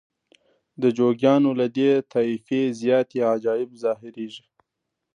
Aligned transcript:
د 0.81 0.83
جوګیانو 0.97 1.51
له 1.59 1.67
دې 1.77 1.91
طایفې 2.11 2.61
زیاتې 2.81 3.19
عجایب 3.31 3.69
ظاهریږي. 3.83 4.45